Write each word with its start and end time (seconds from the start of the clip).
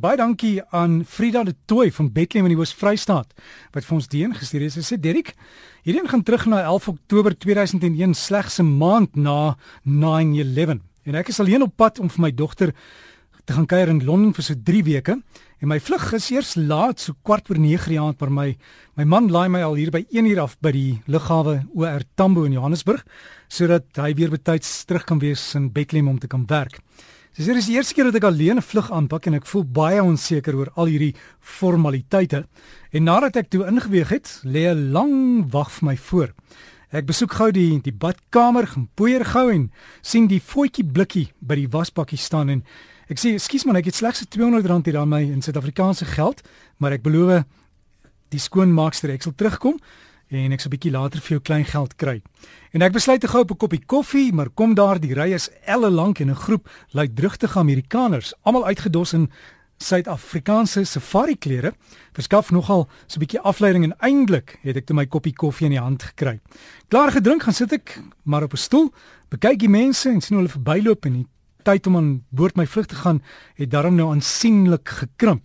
Baie 0.00 0.16
dankie 0.16 0.62
aan 0.72 1.02
Frida 1.04 1.42
de 1.44 1.52
Tooi 1.68 1.90
van 1.92 2.06
Bethlehem 2.12 2.46
in 2.48 2.54
die 2.54 2.60
Oos-Vrystaat 2.62 3.34
wat 3.74 3.84
vir 3.84 3.96
ons 3.98 4.06
dien 4.08 4.32
gestuur 4.32 4.62
het. 4.64 4.72
Sy 4.72 4.84
sê 4.86 4.96
Derrick, 4.96 5.34
hierdie 5.84 6.06
gaan 6.08 6.22
terug 6.24 6.46
na 6.48 6.62
11 6.62 6.86
Oktober 6.94 7.36
2001, 7.36 8.14
slegs 8.16 8.60
'n 8.62 8.78
maand 8.80 9.16
na 9.16 9.58
9/11. 9.84 10.80
En 11.04 11.14
ek 11.14 11.28
is 11.28 11.40
alleen 11.40 11.62
op 11.62 11.76
pad 11.76 12.00
om 12.00 12.08
vir 12.08 12.20
my 12.20 12.30
dogter 12.32 12.72
te 13.44 13.52
gaan 13.52 13.66
kuier 13.66 13.88
in 13.88 14.04
Londen 14.04 14.32
vir 14.32 14.42
so 14.42 14.54
3 14.64 14.82
weke. 14.84 15.22
En 15.60 15.68
my 15.68 15.80
vlug 15.80 16.12
is 16.12 16.30
eers 16.30 16.54
laat, 16.54 17.00
so 17.00 17.12
kwart 17.22 17.50
oor 17.50 17.58
9 17.58 17.88
die 17.88 18.00
aand, 18.00 18.20
maar 18.20 18.32
my 18.32 18.56
my 18.96 19.04
man 19.04 19.30
laai 19.30 19.48
my 19.48 19.62
al 19.62 19.74
hier 19.74 19.90
by 19.90 20.06
1 20.10 20.26
uur 20.26 20.40
af 20.40 20.56
by 20.60 20.70
die 20.72 21.02
lughawe 21.06 21.66
OR 21.74 22.02
Tambo 22.14 22.44
in 22.44 22.52
Johannesburg 22.52 23.04
sodat 23.48 23.84
hy 23.96 24.14
weer 24.14 24.30
betyds 24.30 24.84
terug 24.84 25.04
kan 25.04 25.18
wees 25.18 25.54
in 25.54 25.72
Bethlehem 25.72 26.08
om 26.08 26.18
te 26.18 26.26
kan 26.26 26.46
werk. 26.46 26.80
Dis 27.38 27.46
hier 27.46 27.58
is 27.60 27.68
die 27.70 27.76
eerste 27.76 27.94
keer 27.94 28.08
dat 28.08 28.16
ek 28.18 28.24
alleen 28.26 28.58
'n 28.58 28.62
vlug 28.62 28.90
aanpak 28.90 29.26
en 29.26 29.34
ek 29.34 29.46
voel 29.46 29.62
baie 29.62 30.02
onseker 30.02 30.54
oor 30.54 30.70
al 30.74 30.86
hierdie 30.86 31.14
formaliteite. 31.38 32.46
En 32.90 33.04
nadat 33.04 33.36
ek 33.36 33.50
toe 33.50 33.66
ingeweeg 33.66 34.08
het, 34.08 34.40
lê 34.42 34.66
'n 34.66 34.90
lang 34.90 35.46
wag 35.52 35.70
vir 35.70 35.86
my 35.86 35.96
voor. 35.96 36.34
Ek 36.90 37.06
besoek 37.06 37.32
gou 37.32 37.52
die 37.52 37.80
die 37.80 37.92
badkamer, 37.92 38.66
gaan 38.66 38.88
poeier 38.96 39.24
gou 39.24 39.52
en 39.52 39.70
sien 40.02 40.26
die 40.26 40.42
voetjie 40.42 40.84
blikkie 40.84 41.32
by 41.40 41.54
die 41.54 41.68
wasbakkie 41.68 42.18
staan 42.18 42.48
en 42.48 42.64
ek 43.08 43.18
sê, 43.18 43.34
"Ekskuus 43.34 43.64
man, 43.64 43.76
ek 43.76 43.84
het 43.84 43.94
slegs 43.94 44.22
R200 44.22 44.84
hier 44.84 44.98
aan 44.98 45.08
my 45.08 45.22
in 45.22 45.40
Suid-Afrikaanse 45.40 46.04
geld, 46.06 46.42
maar 46.78 46.92
ek 46.92 47.02
beloof 47.02 47.44
die 48.30 48.40
skoonmaakster 48.40 49.10
ek 49.10 49.22
sal 49.22 49.32
terugkom 49.36 49.78
en 50.30 50.52
ek 50.52 50.60
sal 50.60 50.70
'n 50.70 50.76
bietjie 50.76 50.92
later 50.92 51.20
vir 51.20 51.36
jou 51.36 51.40
klein 51.40 51.64
geld 51.64 51.96
kry. 51.96 52.22
En 52.72 52.82
ek 52.82 52.92
besluit 52.92 53.20
te 53.20 53.28
gou 53.28 53.42
op 53.42 53.50
'n 53.50 53.56
koppie 53.56 53.84
koffie, 53.86 54.32
maar 54.32 54.48
kom 54.50 54.74
daar 54.74 55.00
die 55.00 55.14
ry 55.14 55.32
is 55.32 55.50
elle 55.66 55.90
lank 55.90 56.20
en 56.20 56.30
'n 56.30 56.34
groep 56.34 56.68
luidrugtige 56.92 57.58
Amerikaners, 57.58 58.34
almal 58.42 58.66
uitgedos 58.66 59.12
in 59.12 59.30
Suid-Afrikaanse 59.78 60.84
safari 60.84 61.38
klere, 61.38 61.74
verskaf 62.12 62.50
nogal 62.50 62.88
so 63.06 63.16
'n 63.16 63.26
bietjie 63.26 63.40
afleiding 63.40 63.84
en 63.84 63.96
eintlik 63.98 64.58
het 64.62 64.76
ek 64.76 64.86
toe 64.86 64.96
my 64.96 65.06
koppie 65.06 65.32
koffie 65.32 65.66
in 65.66 65.72
die 65.72 65.80
hand 65.80 66.02
gekry. 66.02 66.40
Klaar 66.88 67.10
gedrink 67.10 67.42
gaan 67.42 67.54
sit 67.54 67.72
ek 67.72 68.02
maar 68.24 68.42
op 68.42 68.52
'n 68.52 68.56
stoel, 68.56 68.92
bekyk 69.30 69.58
die 69.58 69.68
mense 69.68 70.08
en 70.08 70.20
sien 70.20 70.36
hulle 70.36 70.48
verbyloop 70.48 71.06
en 71.06 71.12
die 71.12 71.26
tyd 71.64 71.86
om 71.86 71.96
aan 71.96 72.10
boord 72.30 72.56
my 72.56 72.66
vlug 72.66 72.86
te 72.90 72.98
gaan 73.02 73.22
het 73.58 73.70
daarom 73.70 73.96
nou 73.98 74.10
aansienlik 74.10 74.88
gekrimp. 74.88 75.44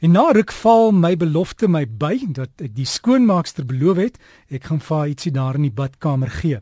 En 0.00 0.14
na 0.14 0.30
ruk 0.30 0.52
val 0.52 0.92
my 0.94 1.16
belofte 1.18 1.68
my 1.68 1.82
by 1.86 2.14
dat 2.30 2.62
ek 2.62 2.76
die 2.76 2.86
skoonmaakster 2.86 3.66
beloof 3.66 3.98
het, 3.98 4.18
ek 4.50 4.70
gaan 4.70 4.80
vir 4.80 5.14
ietsie 5.14 5.32
daar 5.34 5.58
in 5.58 5.66
die 5.66 5.74
badkamer 5.74 6.30
gee. 6.30 6.60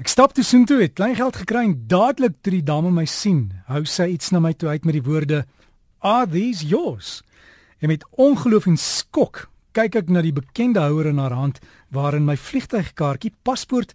Ek 0.00 0.10
stap 0.10 0.32
toe 0.34 0.42
soontoe, 0.42 0.80
het 0.82 0.96
klein 0.98 1.14
geld 1.14 1.36
gekry 1.38 1.62
en 1.68 1.76
dadelik 1.86 2.40
toe 2.42 2.56
die 2.56 2.64
dame 2.66 2.90
my 2.90 3.04
sien, 3.06 3.52
hou 3.70 3.84
sy 3.86 4.08
iets 4.16 4.32
na 4.34 4.40
my 4.42 4.50
toe 4.58 4.72
uit 4.72 4.88
met 4.88 4.98
die 4.98 5.04
woorde: 5.06 5.44
"Are 6.00 6.26
these 6.26 6.66
yours?" 6.66 7.22
En 7.78 7.88
met 7.88 8.06
ongeloof 8.10 8.66
en 8.66 8.76
skok 8.76 9.48
kyk 9.72 9.96
ek 9.96 10.08
na 10.08 10.22
die 10.22 10.32
bekende 10.32 10.80
houer 10.80 11.06
in 11.06 11.18
haar 11.18 11.34
hand 11.36 11.60
waarin 11.90 12.24
my 12.24 12.36
vliegtuigkaartjie, 12.36 13.32
paspoort 13.42 13.94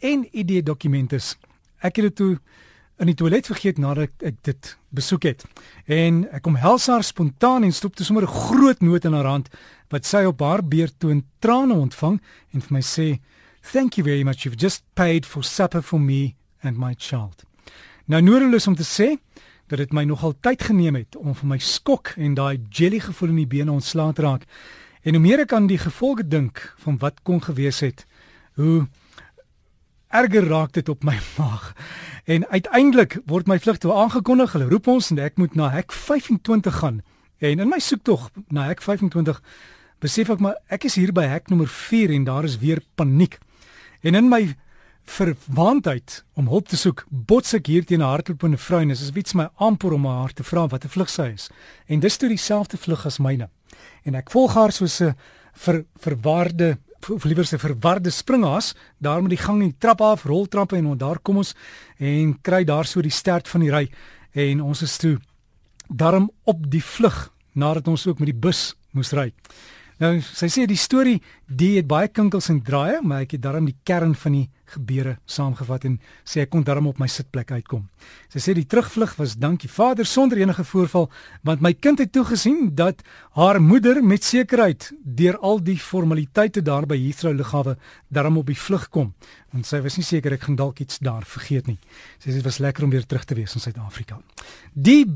en 0.00 0.26
ID-dokumente 0.32 1.16
is. 1.16 1.36
Ek 1.82 1.96
het 1.96 2.08
dit 2.10 2.16
toe 2.16 2.38
in 2.98 3.06
die 3.06 3.16
toilet 3.18 3.46
vergeet 3.46 3.78
nadat 3.78 4.10
ek, 4.26 4.38
dit 4.46 4.70
besoek 4.94 5.28
het. 5.28 5.44
En 5.86 6.24
ek 6.34 6.42
kom 6.42 6.58
Helsaar 6.58 7.04
spontaan 7.06 7.66
en 7.66 7.74
stop 7.74 7.94
toe 7.96 8.06
sommer 8.06 8.26
'n 8.26 8.34
groot 8.50 8.80
noot 8.80 9.04
in 9.04 9.12
haar 9.12 9.30
hand 9.30 9.48
wat 9.90 10.04
sy 10.04 10.24
op 10.24 10.40
haar 10.40 10.62
beurt 10.62 10.94
toe 10.98 11.10
in 11.10 11.24
trane 11.38 11.74
ontvang 11.74 12.20
en 12.52 12.60
vir 12.60 12.72
my 12.72 12.82
sê, 12.82 13.20
"Thank 13.72 13.94
you 13.94 14.04
very 14.04 14.22
much. 14.22 14.42
You've 14.42 14.60
just 14.60 14.82
paid 14.94 15.26
for 15.26 15.42
supper 15.44 15.82
for 15.82 16.00
me 16.00 16.34
and 16.62 16.76
my 16.76 16.94
child." 16.98 17.44
Nou 18.06 18.22
noodloos 18.22 18.66
om 18.66 18.74
te 18.74 18.84
sê 18.84 19.18
dat 19.68 19.78
dit 19.78 19.92
my 19.92 20.04
nogal 20.04 20.34
tyd 20.40 20.62
geneem 20.62 20.94
het 20.94 21.16
om 21.16 21.34
van 21.34 21.48
my 21.48 21.58
skok 21.58 22.14
en 22.16 22.34
daai 22.34 22.58
jelly 22.70 23.00
gevoel 23.00 23.28
in 23.28 23.36
die 23.36 23.46
bene 23.46 23.72
ontslae 23.72 24.12
te 24.12 24.22
raak. 24.22 24.46
En 25.02 25.14
hoe 25.14 25.22
meer 25.22 25.40
ek 25.40 25.52
aan 25.52 25.66
die 25.66 25.78
gevolge 25.78 26.28
dink 26.28 26.74
van 26.78 26.98
wat 26.98 27.22
kon 27.22 27.42
gewees 27.42 27.80
het, 27.80 28.06
hoe 28.54 28.88
erger 30.08 30.48
raak 30.48 30.72
dit 30.72 30.88
op 30.88 31.04
my 31.04 31.18
maag. 31.38 31.72
En 32.24 32.46
uiteindelik 32.48 33.20
word 33.26 33.46
my 33.46 33.58
vlug 33.58 33.78
toe 33.78 33.92
aangekondig. 33.92 34.52
Hulle 34.52 34.68
roep 34.68 34.86
ons 34.86 35.10
en 35.10 35.18
ek 35.18 35.36
moet 35.36 35.54
na 35.54 35.70
hek 35.70 35.92
25 35.92 36.78
gaan. 36.82 37.02
En 37.38 37.58
in 37.58 37.68
my 37.68 37.78
soektog 37.78 38.30
na 38.48 38.66
hek 38.68 38.82
25 38.82 39.42
besef 40.02 40.30
ek 40.30 40.40
maar 40.42 40.56
ek 40.70 40.84
is 40.84 40.98
hier 40.98 41.12
by 41.12 41.26
hek 41.26 41.48
nommer 41.50 41.68
4 41.68 42.14
en 42.14 42.24
daar 42.24 42.44
is 42.44 42.58
weer 42.58 42.82
paniek. 42.94 43.38
En 44.02 44.14
in 44.14 44.28
my 44.28 44.56
verwaandheid 45.08 46.24
om 46.36 46.50
hulp 46.52 46.68
te 46.68 46.76
soek, 46.76 47.04
bots 47.08 47.54
ek 47.56 47.66
hier 47.66 47.84
teen 47.84 48.02
'n 48.02 48.10
hardlopende 48.10 48.58
vrou 48.58 48.80
en 48.82 48.90
is 48.90 49.10
iets 49.10 49.34
my 49.34 49.48
amper 49.56 49.92
om 49.92 50.04
haar 50.04 50.32
te 50.32 50.44
vra 50.44 50.66
wat 50.68 50.84
'n 50.84 50.88
vlug 50.88 51.08
sy 51.08 51.32
is. 51.34 51.50
En 51.86 52.00
dis 52.00 52.16
toe 52.16 52.28
dieselfde 52.28 52.76
vlug 52.76 53.06
as 53.06 53.18
myne. 53.18 53.48
En 54.04 54.14
ek 54.14 54.30
volg 54.30 54.54
haar 54.54 54.72
soos 54.72 55.00
'n 55.00 55.14
ver, 55.52 55.84
verwaarde 55.96 56.78
of 57.06 57.24
liewer 57.24 57.46
se 57.46 57.58
verwarde 57.58 58.10
springhaas 58.10 58.74
daar 58.98 59.22
met 59.22 59.30
die 59.30 59.40
gang 59.40 59.62
en 59.62 59.70
die 59.70 59.78
trap 59.78 60.00
af, 60.00 60.24
roltrappe 60.24 60.76
en 60.76 60.98
daar 60.98 61.18
kom 61.22 61.36
ons 61.36 61.54
en 61.98 62.34
kry 62.42 62.64
daar 62.64 62.86
so 62.86 63.02
die 63.02 63.14
stert 63.14 63.48
van 63.48 63.60
die 63.60 63.70
ry 63.72 63.86
en 64.32 64.60
ons 64.60 64.82
is 64.82 64.96
toe 64.98 65.16
darm 65.88 66.30
op 66.44 66.66
die 66.70 66.82
vlug 66.84 67.30
nadat 67.54 67.88
ons 67.88 68.06
ook 68.06 68.18
met 68.18 68.32
die 68.32 68.40
bus 68.40 68.74
moes 68.92 69.12
ry. 69.12 69.30
Nou 69.98 70.12
sy 70.22 70.46
sê 70.46 70.64
die 70.70 70.78
storie 70.78 71.16
die 71.50 71.72
het 71.74 71.88
baie 71.90 72.06
kinkels 72.06 72.52
en 72.52 72.60
draaie, 72.62 73.00
maar 73.02 73.24
ek 73.24 73.34
het 73.34 73.42
darm 73.42 73.66
die 73.66 73.76
kern 73.88 74.12
van 74.14 74.36
die 74.36 74.44
gebeure 74.68 75.16
saamgevat 75.26 75.86
en 75.88 75.96
sê 76.28 76.44
ek 76.44 76.52
kon 76.52 76.62
darm 76.62 76.86
op 76.90 77.00
my 77.00 77.08
sitplek 77.10 77.50
uitkom. 77.56 77.88
Sy 78.30 78.42
sê 78.44 78.54
die 78.54 78.66
terugvlug 78.68 79.16
was 79.18 79.34
dankie 79.40 79.70
Vader 79.72 80.06
sonder 80.06 80.38
enige 80.38 80.62
voorval, 80.70 81.08
want 81.42 81.64
my 81.64 81.72
kind 81.74 81.98
het 82.02 82.12
toegesien 82.14 82.68
dat 82.78 83.02
haar 83.34 83.58
moeder 83.64 83.98
met 84.04 84.26
sekerheid 84.26 84.90
deur 85.02 85.40
al 85.42 85.58
die 85.64 85.78
formaliteite 85.82 86.62
daar 86.62 86.86
by 86.86 86.98
Heathrow 87.00 87.34
lughawe 87.34 87.74
darm 88.14 88.38
op 88.38 88.52
die 88.52 88.58
vlug 88.58 88.86
kom. 88.94 89.14
Want 89.50 89.66
sy 89.66 89.80
was 89.82 89.98
nie 89.98 90.06
seker 90.06 90.36
ek 90.36 90.46
gaan 90.46 90.60
dalk 90.60 90.84
iets 90.84 91.02
daar 91.02 91.26
vergeet 91.26 91.66
nie. 91.66 91.80
Sy 92.20 92.30
sê 92.30 92.38
dit 92.38 92.46
was 92.46 92.60
lekker 92.62 92.86
om 92.86 92.94
weer 92.94 93.08
terug 93.08 93.26
te 93.26 93.38
wees 93.40 93.56
in 93.58 93.64
Suid-Afrika. 93.64 94.20
Die 94.78 95.08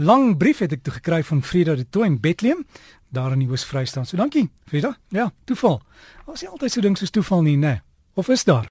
lang 0.00 0.38
brief 0.38 0.62
het 0.64 0.72
ek 0.72 0.86
toe 0.86 0.94
gekry 0.96 1.20
van 1.28 1.42
Frida 1.44 1.74
de 1.76 1.84
Tooi 1.84 2.06
in 2.08 2.20
Bethlehem 2.22 2.64
daar 3.10 3.32
in 3.32 3.44
die 3.44 3.50
Oos-Vrystaat. 3.50 4.08
So 4.08 4.16
dankie, 4.16 4.48
Frida. 4.66 4.96
Ja, 5.14 5.30
toeval. 5.44 5.80
Ons 6.26 6.42
sê 6.42 6.50
altyd 6.50 6.72
so 6.72 6.84
ding 6.84 6.98
soos 6.98 7.10
toeval 7.14 7.42
nie, 7.46 7.56
né? 7.56 7.66
Nee. 7.66 7.82
Of 8.18 8.28
is 8.28 8.44
daar? 8.44 8.68